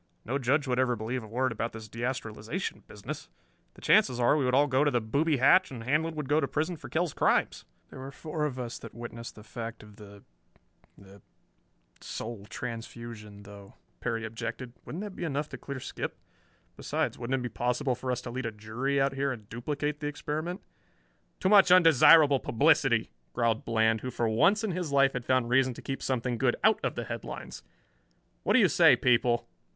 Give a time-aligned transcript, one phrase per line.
[0.25, 3.29] "No judge would ever believe a word about this de astralization business.
[3.75, 6.39] The chances are we would all go to the booby hatch and Handlon would go
[6.39, 9.97] to prison for Kell's crimes." "There were four of us that witnessed the fact of
[9.97, 10.23] the
[10.97, 11.21] the
[11.99, 14.73] soul transfusion, though," Perry objected.
[14.85, 16.17] "Wouldn't that be enough to clear Skip?
[16.75, 19.99] Besides, wouldn't it be possible for us to lead a jury out here and duplicate
[19.99, 20.61] the experiment?"
[21.39, 25.75] "Too much undesirable publicity," growled Bland, who for once in his life had found reason
[25.75, 27.61] to keep something good out of the headlines.
[28.41, 29.47] "What do you say, people?"